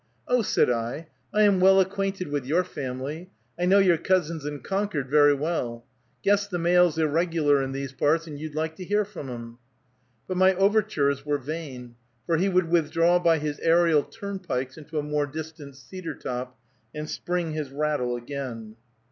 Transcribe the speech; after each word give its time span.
"Oh," 0.27 0.41
said 0.41 0.67
I, 0.67 1.09
"I 1.31 1.43
am 1.43 1.59
well 1.59 1.79
acquainted 1.79 2.29
with 2.29 2.43
your 2.47 2.63
family, 2.63 3.29
I 3.59 3.67
know 3.67 3.77
your 3.77 3.99
cousins 3.99 4.45
in 4.47 4.61
Concord 4.61 5.09
very 5.11 5.35
well. 5.35 5.85
Guess 6.23 6.47
the 6.47 6.57
mail's 6.57 6.97
irregular 6.97 7.61
in 7.61 7.71
these 7.71 7.93
parts, 7.93 8.25
and 8.25 8.39
you'd 8.39 8.55
like 8.55 8.75
to 8.77 8.83
hear 8.83 9.05
from 9.05 9.29
'em." 9.29 9.59
But 10.27 10.37
my 10.37 10.55
overtures 10.55 11.23
were 11.23 11.37
vain, 11.37 11.97
for 12.25 12.37
he 12.37 12.49
would 12.49 12.69
withdraw 12.71 13.19
by 13.19 13.37
his 13.37 13.59
aerial 13.59 14.01
turnpikes 14.01 14.75
into 14.75 14.97
a 14.97 15.03
more 15.03 15.27
distant 15.27 15.75
cedar 15.75 16.15
top, 16.15 16.57
and 16.95 17.07
spring 17.07 17.51
his 17.51 17.69
rattle 17.69 18.15
again. 18.15 18.77